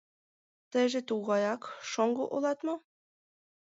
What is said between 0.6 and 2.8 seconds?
—Тыйже тугаяк шоҥго улат мо?